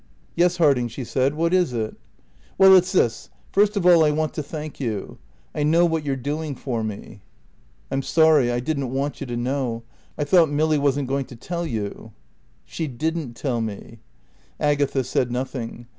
"Yes, 0.35 0.57
Harding," 0.57 0.87
she 0.87 1.03
said; 1.03 1.35
"what 1.35 1.53
is 1.53 1.73
it?" 1.73 1.95
"Well, 2.57 2.75
it's 2.75 2.91
this 2.91 3.29
first 3.51 3.77
of 3.77 3.85
all 3.85 4.03
I 4.03 4.09
want 4.09 4.33
to 4.33 4.41
thank 4.41 4.79
you. 4.79 5.19
I 5.53 5.61
know 5.61 5.85
what 5.85 6.03
you're 6.03 6.15
doing 6.15 6.55
for 6.55 6.83
me." 6.83 7.21
"I'm 7.91 8.01
sorry. 8.01 8.51
I 8.51 8.61
didn't 8.61 8.89
want 8.89 9.21
you 9.21 9.27
to 9.27 9.37
know. 9.37 9.83
I 10.17 10.23
thought 10.23 10.49
Milly 10.49 10.79
wasn't 10.79 11.07
going 11.07 11.25
to 11.25 11.35
tell 11.35 11.67
you." 11.67 12.13
"She 12.65 12.87
didn't 12.87 13.35
tell 13.35 13.61
me." 13.61 13.99
Agatha 14.59 15.03
said 15.03 15.31
nothing. 15.31 15.85